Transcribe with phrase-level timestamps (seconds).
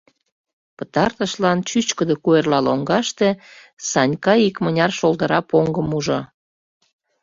[0.77, 3.29] Пытартышлан чӱчкыдӧ куэрла лоҥгаште
[3.89, 6.19] Санька икмыняр шолдыра поҥгым ужо.